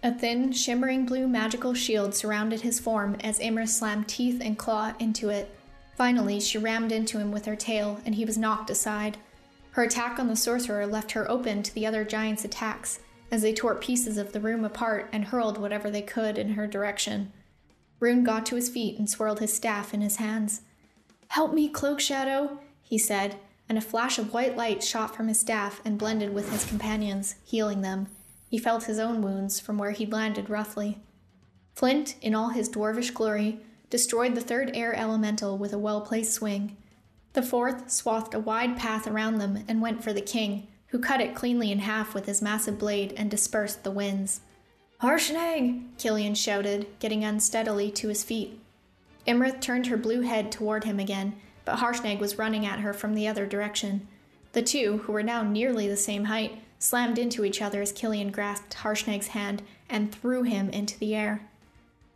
A 0.00 0.12
thin, 0.12 0.52
shimmering 0.52 1.06
blue 1.06 1.26
magical 1.26 1.74
shield 1.74 2.14
surrounded 2.14 2.60
his 2.60 2.78
form 2.78 3.16
as 3.20 3.40
Iymrith 3.40 3.70
slammed 3.70 4.06
teeth 4.06 4.40
and 4.40 4.56
claw 4.56 4.94
into 5.00 5.28
it. 5.28 5.52
Finally, 5.96 6.38
she 6.38 6.56
rammed 6.56 6.92
into 6.92 7.18
him 7.18 7.32
with 7.32 7.46
her 7.46 7.56
tail, 7.56 8.00
and 8.06 8.14
he 8.14 8.24
was 8.24 8.38
knocked 8.38 8.70
aside. 8.70 9.18
Her 9.72 9.82
attack 9.82 10.20
on 10.20 10.28
the 10.28 10.36
sorcerer 10.36 10.86
left 10.86 11.12
her 11.12 11.28
open 11.28 11.64
to 11.64 11.74
the 11.74 11.84
other 11.84 12.04
giants' 12.04 12.44
attacks, 12.44 13.00
as 13.32 13.42
they 13.42 13.52
tore 13.52 13.74
pieces 13.74 14.16
of 14.18 14.32
the 14.32 14.40
room 14.40 14.64
apart 14.64 15.08
and 15.12 15.24
hurled 15.24 15.58
whatever 15.58 15.90
they 15.90 16.02
could 16.02 16.38
in 16.38 16.50
her 16.50 16.68
direction. 16.68 17.32
Rune 17.98 18.22
got 18.22 18.46
to 18.46 18.54
his 18.54 18.68
feet 18.68 18.98
and 18.98 19.10
swirled 19.10 19.40
his 19.40 19.52
staff 19.52 19.92
in 19.92 20.00
his 20.00 20.16
hands. 20.16 20.62
Help 21.28 21.52
me, 21.52 21.68
Cloak 21.68 21.98
Shadow, 21.98 22.60
he 22.82 22.98
said, 22.98 23.36
and 23.68 23.76
a 23.76 23.82
flash 23.82 24.18
of 24.18 24.32
white 24.32 24.56
light 24.56 24.82
shot 24.84 25.14
from 25.16 25.26
his 25.26 25.40
staff 25.40 25.82
and 25.84 25.98
blended 25.98 26.32
with 26.32 26.52
his 26.52 26.64
companions, 26.64 27.34
healing 27.44 27.82
them. 27.82 28.06
He 28.48 28.58
felt 28.58 28.84
his 28.84 28.98
own 28.98 29.22
wounds 29.22 29.60
from 29.60 29.78
where 29.78 29.90
he'd 29.90 30.12
landed 30.12 30.48
roughly. 30.48 30.98
Flint, 31.74 32.16
in 32.22 32.34
all 32.34 32.48
his 32.48 32.68
dwarvish 32.68 33.12
glory, 33.12 33.60
destroyed 33.90 34.34
the 34.34 34.40
third 34.40 34.70
air 34.74 34.94
elemental 34.94 35.56
with 35.58 35.72
a 35.72 35.78
well 35.78 36.00
placed 36.00 36.32
swing. 36.32 36.76
The 37.34 37.42
fourth 37.42 37.90
swathed 37.90 38.34
a 38.34 38.40
wide 38.40 38.76
path 38.76 39.06
around 39.06 39.38
them 39.38 39.64
and 39.68 39.80
went 39.80 40.02
for 40.02 40.12
the 40.12 40.20
king, 40.20 40.66
who 40.88 40.98
cut 40.98 41.20
it 41.20 41.34
cleanly 41.34 41.70
in 41.70 41.80
half 41.80 42.14
with 42.14 42.26
his 42.26 42.42
massive 42.42 42.78
blade 42.78 43.12
and 43.16 43.30
dispersed 43.30 43.84
the 43.84 43.90
winds. 43.90 44.40
Harshnag! 45.02 45.82
Killian 45.98 46.34
shouted, 46.34 46.86
getting 46.98 47.22
unsteadily 47.24 47.90
to 47.92 48.08
his 48.08 48.24
feet. 48.24 48.58
Iymrith 49.26 49.60
turned 49.60 49.86
her 49.86 49.96
blue 49.96 50.22
head 50.22 50.50
toward 50.50 50.84
him 50.84 50.98
again, 50.98 51.34
but 51.64 51.76
Harshnag 51.76 52.18
was 52.18 52.38
running 52.38 52.64
at 52.64 52.80
her 52.80 52.94
from 52.94 53.14
the 53.14 53.28
other 53.28 53.46
direction. 53.46 54.08
The 54.52 54.62
two, 54.62 54.98
who 55.04 55.12
were 55.12 55.22
now 55.22 55.42
nearly 55.42 55.86
the 55.86 55.96
same 55.96 56.24
height, 56.24 56.58
slammed 56.78 57.18
into 57.18 57.44
each 57.44 57.60
other 57.60 57.82
as 57.82 57.92
Killian 57.92 58.30
grasped 58.30 58.74
Harshnag's 58.74 59.28
hand 59.28 59.62
and 59.88 60.12
threw 60.12 60.42
him 60.42 60.70
into 60.70 60.98
the 60.98 61.14
air. 61.14 61.42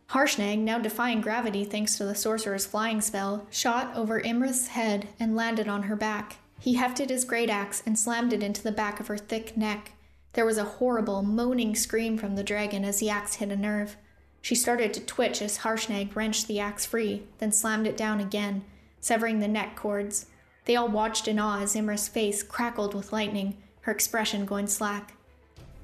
Harshnag, 0.09 0.59
now 0.59 0.77
defying 0.77 1.21
gravity 1.21 1.65
thanks 1.65 1.97
to 1.97 2.05
the 2.05 2.13
sorcerer's 2.13 2.65
flying 2.65 3.01
spell, 3.01 3.47
shot 3.49 3.95
over 3.95 4.21
Iymrith's 4.21 4.67
head 4.67 5.07
and 5.19 5.35
landed 5.35 5.67
on 5.67 5.83
her 5.83 5.95
back. 5.95 6.37
He 6.59 6.75
hefted 6.75 7.09
his 7.09 7.25
great 7.25 7.49
axe 7.49 7.81
and 7.85 7.97
slammed 7.97 8.31
it 8.31 8.43
into 8.43 8.61
the 8.61 8.71
back 8.71 8.99
of 8.99 9.07
her 9.07 9.17
thick 9.17 9.57
neck. 9.57 9.93
There 10.33 10.45
was 10.45 10.57
a 10.57 10.63
horrible, 10.63 11.23
moaning 11.23 11.75
scream 11.75 12.17
from 12.17 12.35
the 12.35 12.43
dragon 12.43 12.85
as 12.85 12.99
the 12.99 13.09
axe 13.09 13.35
hit 13.35 13.49
a 13.49 13.55
nerve. 13.55 13.97
She 14.41 14.55
started 14.55 14.93
to 14.93 15.01
twitch 15.01 15.41
as 15.41 15.59
Harshnag 15.59 16.15
wrenched 16.15 16.47
the 16.47 16.59
axe 16.59 16.85
free, 16.85 17.23
then 17.39 17.51
slammed 17.51 17.87
it 17.87 17.97
down 17.97 18.19
again, 18.19 18.63
severing 18.99 19.39
the 19.39 19.47
neck 19.47 19.75
cords. 19.75 20.27
They 20.65 20.75
all 20.75 20.89
watched 20.89 21.27
in 21.27 21.39
awe 21.39 21.61
as 21.61 21.75
Iymrith's 21.75 22.07
face 22.07 22.43
crackled 22.43 22.93
with 22.93 23.13
lightning, 23.13 23.57
her 23.83 23.91
expression 23.91 24.45
going 24.45 24.67
slack. 24.67 25.13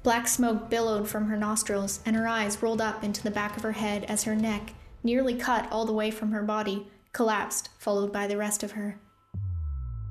Black 0.02 0.26
smoke 0.26 0.68
billowed 0.68 1.08
from 1.08 1.26
her 1.26 1.36
nostrils, 1.36 2.00
and 2.04 2.16
her 2.16 2.26
eyes 2.26 2.62
rolled 2.62 2.80
up 2.80 3.04
into 3.04 3.22
the 3.22 3.30
back 3.30 3.56
of 3.56 3.62
her 3.62 3.72
head 3.72 4.04
as 4.04 4.24
her 4.24 4.34
neck, 4.34 4.74
nearly 5.02 5.34
cut 5.34 5.70
all 5.70 5.84
the 5.84 5.92
way 5.92 6.10
from 6.10 6.32
her 6.32 6.42
body, 6.42 6.86
collapsed, 7.12 7.68
followed 7.78 8.12
by 8.12 8.26
the 8.26 8.36
rest 8.36 8.62
of 8.62 8.72
her. 8.72 8.98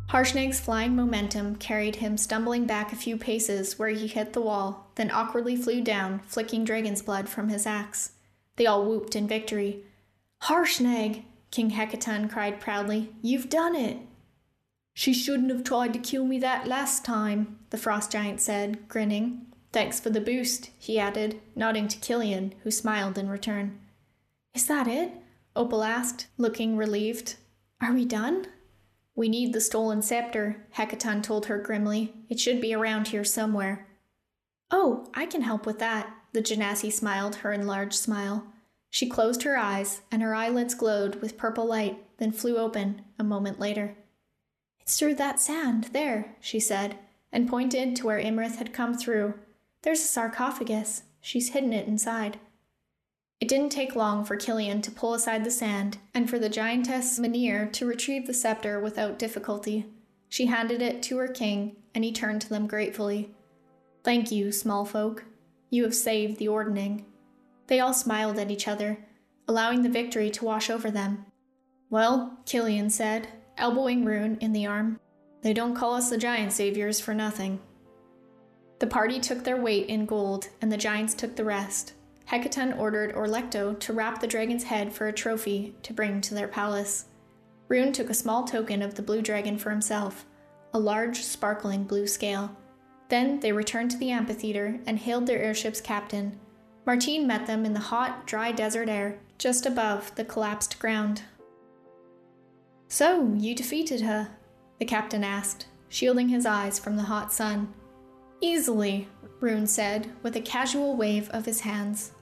Harshnag's 0.09 0.59
flying 0.59 0.95
momentum 0.95 1.55
carried 1.55 1.97
him 1.97 2.17
stumbling 2.17 2.65
back 2.65 2.91
a 2.91 2.95
few 2.95 3.15
paces 3.15 3.77
where 3.77 3.89
he 3.89 4.07
hit 4.07 4.33
the 4.33 4.41
wall, 4.41 4.91
then 4.95 5.11
awkwardly 5.11 5.55
flew 5.55 5.81
down, 5.81 6.19
flicking 6.25 6.63
dragon's 6.63 7.03
blood 7.03 7.29
from 7.29 7.49
his 7.49 7.67
axe. 7.67 8.13
They 8.55 8.65
all 8.65 8.85
whooped 8.85 9.15
in 9.15 9.27
victory. 9.27 9.83
Harshnag! 10.43 11.23
King 11.51 11.71
Hekaton 11.71 12.29
cried 12.29 12.59
proudly. 12.59 13.13
You've 13.21 13.49
done 13.49 13.75
it! 13.75 13.97
She 14.95 15.13
shouldn't 15.13 15.51
have 15.51 15.63
tried 15.63 15.93
to 15.93 15.99
kill 15.99 16.25
me 16.25 16.39
that 16.39 16.67
last 16.67 17.05
time, 17.05 17.58
the 17.69 17.77
frost 17.77 18.11
giant 18.11 18.41
said, 18.41 18.87
grinning. 18.87 19.45
Thanks 19.71 19.99
for 19.99 20.09
the 20.09 20.21
boost, 20.21 20.71
he 20.77 20.99
added, 20.99 21.39
nodding 21.55 21.87
to 21.87 21.97
Killian, 21.99 22.55
who 22.63 22.71
smiled 22.71 23.17
in 23.17 23.29
return. 23.29 23.79
Is 24.55 24.65
that 24.67 24.87
it? 24.87 25.11
Opal 25.55 25.83
asked, 25.83 26.27
looking 26.37 26.75
relieved. 26.75 27.35
Are 27.81 27.93
we 27.93 28.05
done? 28.05 28.47
We 29.15 29.29
need 29.29 29.53
the 29.53 29.61
stolen 29.61 30.01
scepter, 30.01 30.65
Hekaton 30.75 31.21
told 31.21 31.45
her 31.45 31.59
grimly. 31.59 32.13
It 32.29 32.39
should 32.39 32.61
be 32.61 32.73
around 32.73 33.09
here 33.09 33.23
somewhere. 33.23 33.87
Oh, 34.71 35.09
I 35.13 35.25
can 35.25 35.41
help 35.41 35.65
with 35.65 35.79
that, 35.79 36.11
the 36.33 36.41
Genasi 36.41 36.91
smiled 36.91 37.35
her 37.35 37.51
enlarged 37.51 37.95
smile. 37.95 38.47
She 38.89 39.09
closed 39.09 39.43
her 39.43 39.57
eyes, 39.57 40.01
and 40.11 40.21
her 40.21 40.33
eyelids 40.33 40.73
glowed 40.73 41.15
with 41.15 41.37
purple 41.37 41.65
light, 41.65 42.03
then 42.17 42.31
flew 42.31 42.57
open 42.57 43.03
a 43.19 43.23
moment 43.23 43.59
later. 43.59 43.95
It's 44.79 44.97
through 44.97 45.15
that 45.15 45.39
sand, 45.39 45.89
there, 45.93 46.35
she 46.39 46.59
said, 46.59 46.97
and 47.31 47.49
pointed 47.49 47.95
to 47.95 48.05
where 48.05 48.19
Iymrith 48.19 48.55
had 48.55 48.73
come 48.73 48.97
through. 48.97 49.35
There's 49.83 50.01
a 50.01 50.07
sarcophagus. 50.07 51.03
She's 51.21 51.49
hidden 51.49 51.73
it 51.73 51.87
inside. 51.87 52.39
It 53.39 53.47
didn't 53.47 53.69
take 53.69 53.95
long 53.95 54.25
for 54.25 54.35
Killian 54.35 54.81
to 54.81 54.91
pull 54.91 55.13
aside 55.13 55.43
the 55.43 55.51
sand, 55.51 55.97
and 56.13 56.29
for 56.29 56.39
the 56.39 56.49
giantess 56.49 57.19
Manir 57.19 57.71
to 57.73 57.85
retrieve 57.85 58.27
the 58.27 58.33
scepter 58.33 58.79
without 58.79 59.19
difficulty. 59.19 59.85
She 60.27 60.47
handed 60.47 60.81
it 60.81 61.01
to 61.03 61.17
her 61.17 61.27
king, 61.27 61.77
and 61.95 62.03
he 62.03 62.11
turned 62.11 62.41
to 62.41 62.49
them 62.49 62.67
gratefully. 62.67 63.31
Thank 64.03 64.31
you, 64.31 64.51
small 64.51 64.85
folk. 64.85 65.25
You 65.69 65.83
have 65.83 65.95
saved 65.95 66.37
the 66.37 66.47
Ordning. 66.47 67.05
They 67.67 67.79
all 67.79 67.93
smiled 67.93 68.37
at 68.39 68.51
each 68.51 68.67
other, 68.67 68.97
allowing 69.47 69.83
the 69.83 69.89
victory 69.89 70.29
to 70.31 70.45
wash 70.45 70.69
over 70.69 70.91
them. 70.91 71.25
Well, 71.89 72.39
Killian 72.45 72.89
said, 72.89 73.29
elbowing 73.57 74.05
Rune 74.05 74.37
in 74.41 74.53
the 74.53 74.65
arm, 74.65 74.99
they 75.41 75.53
don't 75.53 75.75
call 75.75 75.93
us 75.93 76.09
the 76.09 76.17
giant 76.17 76.51
saviors 76.51 76.99
for 76.99 77.13
nothing. 77.13 77.59
The 78.79 78.87
party 78.87 79.19
took 79.19 79.43
their 79.43 79.57
weight 79.57 79.87
in 79.87 80.05
gold, 80.05 80.49
and 80.61 80.71
the 80.71 80.77
giants 80.77 81.13
took 81.13 81.35
the 81.35 81.43
rest. 81.43 81.93
Hekaton 82.29 82.77
ordered 82.77 83.13
Orlecto 83.15 83.77
to 83.79 83.93
wrap 83.93 84.21
the 84.21 84.27
dragon's 84.27 84.63
head 84.63 84.93
for 84.93 85.07
a 85.07 85.13
trophy 85.13 85.75
to 85.83 85.93
bring 85.93 86.21
to 86.21 86.33
their 86.33 86.47
palace. 86.47 87.05
Rune 87.67 87.91
took 87.91 88.09
a 88.09 88.13
small 88.13 88.43
token 88.43 88.81
of 88.81 88.95
the 88.95 89.01
blue 89.01 89.21
dragon 89.21 89.57
for 89.57 89.69
himself, 89.69 90.25
a 90.73 90.79
large, 90.79 91.21
sparkling 91.21 91.83
blue 91.83 92.07
scale. 92.07 92.55
Then 93.09 93.39
they 93.39 93.51
returned 93.51 93.91
to 93.91 93.97
the 93.97 94.11
amphitheater 94.11 94.79
and 94.85 94.99
hailed 94.99 95.25
their 95.25 95.41
airship's 95.41 95.81
captain. 95.81 96.39
Martine 96.85 97.27
met 97.27 97.47
them 97.47 97.65
in 97.65 97.73
the 97.73 97.79
hot, 97.79 98.27
dry 98.27 98.51
desert 98.51 98.89
air 98.89 99.19
just 99.37 99.65
above 99.65 100.13
the 100.15 100.25
collapsed 100.25 100.79
ground. 100.79 101.23
So, 102.87 103.33
you 103.37 103.55
defeated 103.55 104.01
her? 104.01 104.29
The 104.79 104.85
captain 104.85 105.23
asked, 105.23 105.67
shielding 105.89 106.29
his 106.29 106.45
eyes 106.45 106.79
from 106.79 106.95
the 106.95 107.03
hot 107.03 107.31
sun. 107.31 107.73
Easily, 108.41 109.07
Rune 109.39 109.67
said, 109.67 110.11
with 110.23 110.35
a 110.35 110.41
casual 110.41 110.95
wave 110.95 111.29
of 111.29 111.45
his 111.45 111.61
hands. 111.61 112.13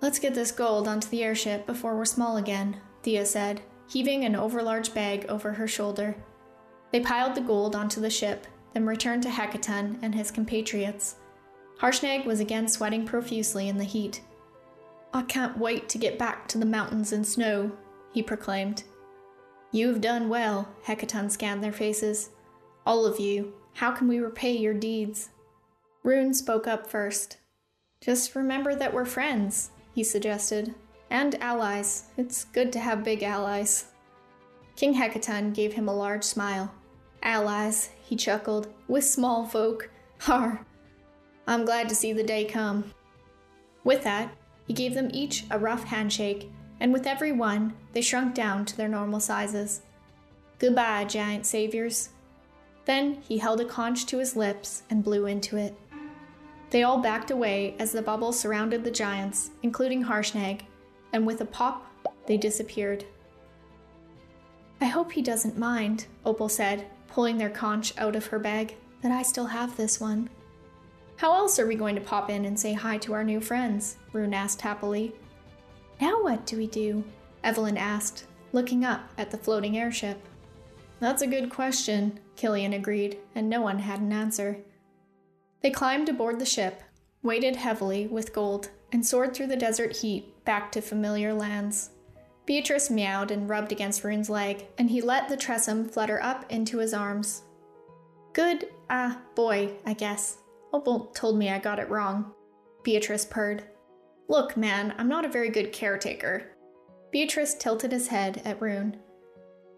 Let's 0.00 0.18
get 0.18 0.34
this 0.34 0.52
gold 0.52 0.86
onto 0.88 1.08
the 1.08 1.22
airship 1.22 1.66
before 1.66 1.96
we're 1.96 2.04
small 2.04 2.36
again, 2.36 2.76
Thea 3.02 3.24
said, 3.24 3.62
heaving 3.88 4.24
an 4.24 4.34
overlarge 4.34 4.92
bag 4.92 5.26
over 5.28 5.52
her 5.52 5.68
shoulder. 5.68 6.16
They 6.92 7.00
piled 7.00 7.34
the 7.34 7.40
gold 7.40 7.74
onto 7.76 8.00
the 8.00 8.10
ship, 8.10 8.46
then 8.74 8.86
returned 8.86 9.22
to 9.22 9.28
Hekaton 9.28 9.98
and 10.02 10.14
his 10.14 10.30
compatriots. 10.30 11.16
Harshnag 11.80 12.24
was 12.24 12.40
again 12.40 12.68
sweating 12.68 13.04
profusely 13.04 13.68
in 13.68 13.76
the 13.76 13.84
heat. 13.84 14.22
I 15.12 15.22
can't 15.22 15.58
wait 15.58 15.88
to 15.90 15.98
get 15.98 16.18
back 16.18 16.48
to 16.48 16.58
the 16.58 16.66
mountains 16.66 17.12
and 17.12 17.26
snow, 17.26 17.72
he 18.12 18.22
proclaimed. 18.22 18.84
You've 19.72 20.00
done 20.00 20.28
well, 20.28 20.68
Hekaton 20.86 21.30
scanned 21.30 21.62
their 21.62 21.72
faces. 21.72 22.30
All 22.86 23.04
of 23.04 23.18
you. 23.20 23.52
How 23.74 23.90
can 23.90 24.08
we 24.08 24.20
repay 24.20 24.56
your 24.56 24.74
deeds? 24.74 25.30
Rune 26.02 26.32
spoke 26.32 26.66
up 26.66 26.86
first. 26.86 27.38
Just 28.00 28.34
remember 28.34 28.74
that 28.74 28.94
we're 28.94 29.04
friends, 29.04 29.70
he 29.94 30.04
suggested. 30.04 30.74
And 31.10 31.34
allies. 31.42 32.04
It's 32.16 32.44
good 32.44 32.72
to 32.72 32.78
have 32.78 33.04
big 33.04 33.22
allies. 33.22 33.86
King 34.76 34.94
Hekaton 34.94 35.54
gave 35.54 35.72
him 35.72 35.88
a 35.88 35.94
large 35.94 36.24
smile. 36.24 36.72
Allies, 37.22 37.90
he 38.02 38.14
chuckled, 38.14 38.68
with 38.88 39.04
small 39.04 39.46
folk. 39.46 39.90
Har! 40.20 40.64
I'm 41.46 41.64
glad 41.64 41.88
to 41.88 41.94
see 41.94 42.12
the 42.12 42.22
day 42.22 42.44
come. 42.44 42.92
With 43.84 44.02
that, 44.04 44.30
he 44.66 44.72
gave 44.72 44.94
them 44.94 45.10
each 45.12 45.44
a 45.50 45.58
rough 45.58 45.84
handshake, 45.84 46.50
and 46.80 46.92
with 46.92 47.06
every 47.06 47.32
one, 47.32 47.74
they 47.92 48.02
shrunk 48.02 48.34
down 48.34 48.64
to 48.66 48.76
their 48.76 48.88
normal 48.88 49.20
sizes. 49.20 49.82
Goodbye, 50.58 51.04
giant 51.04 51.46
saviors. 51.46 52.10
Then 52.84 53.18
he 53.26 53.38
held 53.38 53.60
a 53.60 53.64
conch 53.64 54.06
to 54.06 54.18
his 54.18 54.36
lips 54.36 54.82
and 54.90 55.04
blew 55.04 55.26
into 55.26 55.56
it. 55.56 55.74
They 56.70 56.82
all 56.82 56.98
backed 56.98 57.30
away 57.30 57.74
as 57.78 57.92
the 57.92 58.02
bubble 58.02 58.32
surrounded 58.32 58.84
the 58.84 58.90
giants, 58.90 59.50
including 59.62 60.04
Harshnag, 60.04 60.62
and 61.12 61.26
with 61.26 61.40
a 61.40 61.46
pop, 61.46 61.86
they 62.26 62.36
disappeared. 62.36 63.04
I 64.80 64.86
hope 64.86 65.12
he 65.12 65.22
doesn't 65.22 65.58
mind, 65.58 66.06
Opal 66.24 66.48
said, 66.48 66.86
pulling 67.08 67.38
their 67.38 67.50
conch 67.50 67.96
out 67.98 68.16
of 68.16 68.26
her 68.26 68.38
bag, 68.38 68.76
that 69.02 69.12
I 69.12 69.22
still 69.22 69.46
have 69.46 69.76
this 69.76 70.00
one. 70.00 70.28
How 71.16 71.32
else 71.32 71.58
are 71.58 71.66
we 71.66 71.76
going 71.76 71.94
to 71.94 72.00
pop 72.00 72.28
in 72.28 72.44
and 72.44 72.58
say 72.58 72.74
hi 72.74 72.98
to 72.98 73.14
our 73.14 73.24
new 73.24 73.40
friends? 73.40 73.96
Rune 74.12 74.34
asked 74.34 74.60
happily. 74.60 75.14
Now 76.00 76.22
what 76.22 76.46
do 76.46 76.56
we 76.56 76.66
do? 76.66 77.04
Evelyn 77.42 77.76
asked, 77.76 78.26
looking 78.52 78.84
up 78.84 79.08
at 79.18 79.30
the 79.30 79.38
floating 79.38 79.78
airship. 79.78 80.18
That's 81.00 81.22
a 81.22 81.26
good 81.26 81.50
question, 81.50 82.20
Killian 82.36 82.72
agreed, 82.72 83.18
and 83.34 83.48
no 83.48 83.60
one 83.60 83.78
had 83.78 84.00
an 84.00 84.12
answer. 84.12 84.58
They 85.62 85.70
climbed 85.70 86.08
aboard 86.08 86.38
the 86.38 86.46
ship, 86.46 86.82
weighted 87.22 87.56
heavily 87.56 88.06
with 88.06 88.32
gold, 88.32 88.70
and 88.92 89.04
soared 89.04 89.34
through 89.34 89.48
the 89.48 89.56
desert 89.56 89.96
heat 89.96 90.44
back 90.44 90.70
to 90.72 90.80
familiar 90.80 91.34
lands. 91.34 91.90
Beatrice 92.46 92.90
meowed 92.90 93.30
and 93.32 93.48
rubbed 93.48 93.72
against 93.72 94.04
Rune's 94.04 94.30
leg, 94.30 94.66
and 94.78 94.88
he 94.88 95.00
let 95.00 95.28
the 95.28 95.36
tressym 95.36 95.90
flutter 95.90 96.22
up 96.22 96.44
into 96.50 96.78
his 96.78 96.94
arms. 96.94 97.42
Good, 98.32 98.68
ah, 98.88 99.16
uh, 99.16 99.20
boy, 99.34 99.72
I 99.84 99.94
guess. 99.94 100.38
Opal 100.72 101.06
told 101.06 101.36
me 101.38 101.50
I 101.50 101.58
got 101.58 101.78
it 101.78 101.90
wrong. 101.90 102.32
Beatrice 102.84 103.24
purred. 103.24 103.64
Look, 104.28 104.56
man, 104.56 104.94
I'm 104.98 105.08
not 105.08 105.24
a 105.24 105.30
very 105.30 105.50
good 105.50 105.72
caretaker. 105.72 106.52
Beatrice 107.12 107.54
tilted 107.54 107.92
his 107.92 108.08
head 108.08 108.42
at 108.44 108.60
Rune. 108.60 108.96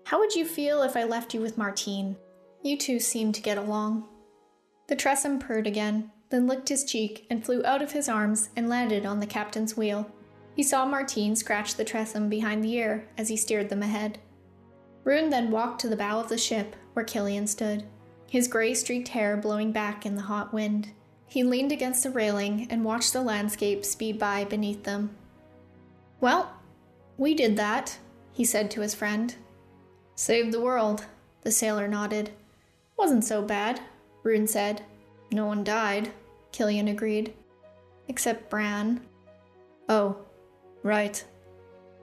How 0.05 0.19
would 0.19 0.35
you 0.35 0.45
feel 0.45 0.83
if 0.83 0.97
I 0.97 1.05
left 1.05 1.35
you 1.35 1.41
with 1.41 1.59
Martine? 1.59 2.17
You 2.63 2.77
two 2.77 2.99
seem 2.99 3.33
to 3.33 3.43
get 3.43 3.59
along. 3.59 4.09
The 4.89 4.97
Tressym 4.97 5.39
purred 5.39 5.67
again, 5.67 6.11
then 6.31 6.47
licked 6.47 6.71
his 6.71 6.85
cheek 6.85 7.27
and 7.31 7.45
flew 7.45 7.65
out 7.65 7.83
of 7.83 7.93
his 7.93 8.09
arms 8.09 8.51
and 8.57 8.69
landed 8.69 9.05
on 9.05 9.21
the 9.21 9.27
captain's 9.27 9.77
wheel. 9.77 10.11
He 10.57 10.63
saw 10.63 10.85
Martine 10.85 11.37
scratch 11.37 11.75
the 11.75 11.85
Tressym 11.85 12.29
behind 12.29 12.65
the 12.65 12.73
ear 12.75 13.09
as 13.19 13.29
he 13.29 13.37
steered 13.37 13.69
them 13.69 13.83
ahead. 13.83 14.19
Rune 15.05 15.31
then 15.31 15.51
walked 15.51 15.81
to 15.83 15.89
the 15.89 15.97
bow 15.97 16.21
of 16.21 16.29
the 16.29 16.39
ship 16.39 16.75
where 16.95 17.05
Killian 17.05 17.47
stood 17.47 17.85
his 18.29 18.47
gray 18.47 18.75
streaked 18.75 19.09
hair 19.09 19.37
blowing 19.37 19.73
back 19.73 20.05
in 20.05 20.15
the 20.15 20.23
hot 20.23 20.53
wind. 20.53 20.91
He 21.29 21.43
leaned 21.45 21.73
against 21.73 22.03
the 22.03 22.11
railing 22.11 22.67
and 22.71 22.85
watched 22.85 23.13
the 23.13 23.21
landscape 23.21 23.85
speed 23.85 24.19
by 24.19 24.45
beneath 24.45 24.85
them. 24.85 25.15
Well, 26.21 26.53
we 27.19 27.35
did 27.35 27.57
that, 27.57 27.99
he 28.33 28.45
said 28.45 28.71
to 28.73 28.81
his 28.81 28.95
friend. 28.95 29.35
Saved 30.15 30.53
the 30.53 30.61
world, 30.61 31.05
the 31.43 31.53
sailor 31.53 31.87
nodded. 31.87 32.31
Wasn't 32.97 33.25
so 33.25 33.43
bad, 33.43 33.81
Rune 34.23 34.47
said. 34.47 34.83
No 35.31 35.47
one 35.47 35.63
died, 35.63 36.11
Killian 36.51 36.89
agreed. 36.89 37.35
Except 38.09 38.49
Bran. 38.49 39.01
Oh, 39.89 40.17
right. 40.83 41.23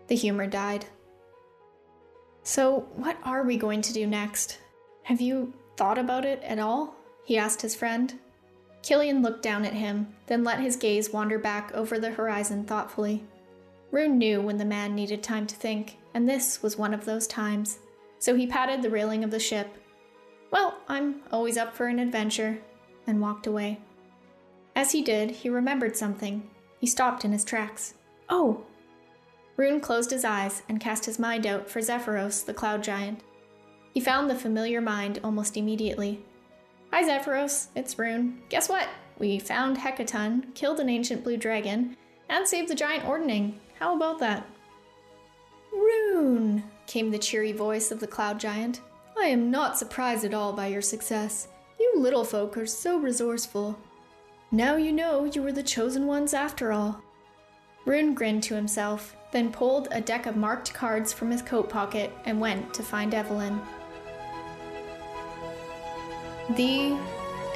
The 0.08 0.16
humor 0.16 0.46
died. 0.48 0.86
So, 2.44 2.88
what 2.96 3.18
are 3.24 3.44
we 3.44 3.58
going 3.58 3.82
to 3.82 3.94
do 3.94 4.06
next? 4.06 4.60
Have 5.04 5.20
you 5.20 5.54
thought 5.78 5.98
about 5.98 6.26
it 6.26 6.44
at 6.44 6.60
all? 6.60 6.96
he 7.26 7.40
asked 7.40 7.62
his 7.64 7.76
friend. 7.76 8.20
Killian 8.86 9.24
looked 9.24 9.42
down 9.42 9.66
at 9.66 9.74
him, 9.74 10.14
then 10.28 10.44
let 10.44 10.60
his 10.60 10.76
gaze 10.76 11.12
wander 11.12 11.40
back 11.40 11.72
over 11.74 11.98
the 11.98 12.12
horizon 12.12 12.66
thoughtfully. 12.66 13.24
Rune 13.90 14.20
knew 14.20 14.40
when 14.40 14.58
the 14.58 14.64
man 14.64 14.94
needed 14.94 15.24
time 15.24 15.48
to 15.48 15.56
think, 15.56 15.98
and 16.14 16.30
this 16.30 16.62
was 16.62 16.78
one 16.78 16.94
of 16.94 17.04
those 17.04 17.26
times. 17.26 17.80
So 18.20 18.36
he 18.36 18.46
patted 18.46 18.84
the 18.84 18.92
railing 18.92 19.24
of 19.24 19.32
the 19.32 19.40
ship. 19.40 19.76
Well, 20.52 20.78
I'm 20.88 21.24
always 21.32 21.58
up 21.58 21.76
for 21.76 21.88
an 21.88 21.98
adventure, 21.98 22.60
and 23.08 23.20
walked 23.20 23.48
away. 23.48 23.80
As 24.76 24.92
he 24.92 25.02
did, 25.02 25.32
he 25.32 25.50
remembered 25.50 25.98
something. 25.98 26.48
He 26.80 26.86
stopped 26.86 27.26
in 27.26 27.32
his 27.32 27.44
tracks. 27.44 27.96
Oh! 28.30 28.66
Rune 29.58 29.80
closed 29.80 30.12
his 30.12 30.24
eyes 30.24 30.62
and 30.70 30.80
cast 30.80 31.06
his 31.06 31.18
mind 31.18 31.48
out 31.48 31.72
for 31.72 31.80
Zephyros, 31.80 32.46
the 32.46 32.54
cloud 32.54 32.84
giant. 32.84 33.22
He 33.96 34.00
found 34.00 34.30
the 34.30 34.36
familiar 34.36 34.80
mind 34.80 35.20
almost 35.24 35.58
immediately. 35.58 36.24
Hi, 36.96 37.04
Zephyros, 37.04 37.68
it's 37.76 38.00
Rune. 38.00 38.42
Guess 38.48 38.70
what? 38.70 38.88
We 39.20 39.38
found 39.38 39.76
Hekaton, 39.76 40.56
killed 40.56 40.80
an 40.80 40.88
ancient 40.88 41.26
blue 41.26 41.36
dragon, 41.36 41.98
and 42.30 42.48
saved 42.48 42.70
the 42.70 42.74
giant 42.74 43.04
Ordning. 43.04 43.60
How 43.78 43.98
about 43.98 44.18
that? 44.20 44.48
Rune, 45.74 46.64
came 46.88 47.12
the 47.12 47.18
cheery 47.18 47.52
voice 47.52 47.92
of 47.92 48.00
the 48.00 48.08
cloud 48.08 48.40
giant. 48.40 48.80
I 49.20 49.26
am 49.26 49.52
not 49.52 49.78
surprised 49.78 50.24
at 50.24 50.34
all 50.34 50.54
by 50.54 50.68
your 50.68 50.82
success. 50.82 51.50
You 51.78 51.96
little 51.98 52.24
folk 52.24 52.56
are 52.56 52.66
so 52.66 52.98
resourceful. 52.98 53.78
Now 54.52 54.78
you 54.78 54.94
know 54.94 55.26
you 55.26 55.44
were 55.44 55.52
the 55.52 55.64
chosen 55.64 56.08
ones 56.08 56.34
after 56.34 56.72
all. 56.72 57.02
Rune 57.84 58.14
grinned 58.14 58.44
to 58.44 58.56
himself, 58.56 59.18
then 59.34 59.52
pulled 59.52 59.90
a 59.92 60.00
deck 60.00 60.28
of 60.28 60.38
marked 60.38 60.74
cards 60.74 61.12
from 61.12 61.30
his 61.30 61.42
coat 61.42 61.70
pocket 61.70 62.14
and 62.24 62.40
went 62.40 62.74
to 62.74 62.84
find 62.84 63.14
Evelyn. 63.14 63.60
The 66.54 66.96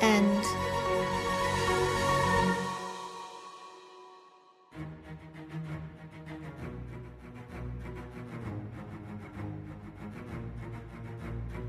end. 0.01 0.43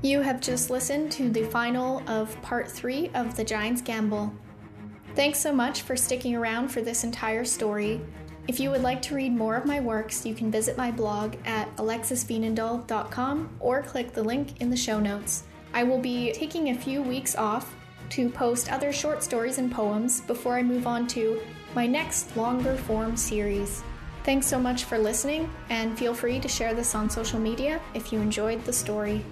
You 0.03 0.21
have 0.21 0.41
just 0.41 0.71
listened 0.71 1.11
to 1.11 1.29
the 1.29 1.43
final 1.43 2.01
of 2.09 2.41
part 2.41 2.69
three 2.71 3.11
of 3.13 3.35
The 3.35 3.43
Giant's 3.43 3.83
Gamble. 3.83 4.33
Thanks 5.13 5.39
so 5.39 5.53
much 5.53 5.83
for 5.83 5.95
sticking 5.95 6.35
around 6.35 6.69
for 6.69 6.81
this 6.81 7.03
entire 7.03 7.45
story. 7.45 8.01
If 8.47 8.59
you 8.59 8.71
would 8.71 8.81
like 8.81 9.03
to 9.03 9.15
read 9.15 9.31
more 9.31 9.55
of 9.55 9.65
my 9.65 9.79
works, 9.79 10.25
you 10.25 10.33
can 10.33 10.49
visit 10.49 10.75
my 10.75 10.89
blog 10.89 11.35
at 11.45 11.73
alexisveenendaal.com 11.75 13.57
or 13.59 13.83
click 13.83 14.13
the 14.13 14.23
link 14.23 14.59
in 14.59 14.71
the 14.71 14.75
show 14.75 14.99
notes. 14.99 15.43
I 15.73 15.83
will 15.83 15.99
be 15.99 16.31
taking 16.33 16.69
a 16.69 16.75
few 16.75 17.01
weeks 17.01 17.35
off 17.35 17.75
to 18.09 18.29
post 18.29 18.71
other 18.71 18.91
short 18.91 19.23
stories 19.23 19.57
and 19.57 19.71
poems 19.71 20.21
before 20.21 20.55
I 20.55 20.63
move 20.63 20.85
on 20.85 21.07
to 21.07 21.41
my 21.75 21.87
next 21.87 22.35
longer 22.35 22.75
form 22.75 23.15
series. 23.15 23.83
Thanks 24.23 24.45
so 24.45 24.59
much 24.59 24.83
for 24.83 24.97
listening, 24.97 25.49
and 25.69 25.97
feel 25.97 26.13
free 26.13 26.39
to 26.41 26.47
share 26.47 26.73
this 26.73 26.93
on 26.93 27.09
social 27.09 27.39
media 27.39 27.81
if 27.93 28.11
you 28.13 28.19
enjoyed 28.19 28.63
the 28.65 28.73
story. 28.73 29.23